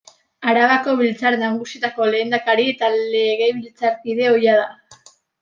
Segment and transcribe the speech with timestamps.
[0.51, 4.99] Arabako Biltzar Nagusietako lehendakari eta Legebiltzarkide ohia da.